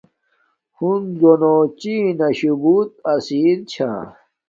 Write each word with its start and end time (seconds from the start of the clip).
ہنزونو 0.77 1.55
چین 1.79 2.05
نا 2.17 2.27
شُو 2.37 2.53
بوت 2.61 2.91
اسیر 3.13 3.57
چھا 3.71 3.89